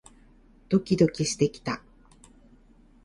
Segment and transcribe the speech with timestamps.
[0.67, 1.79] ドキドキしてきた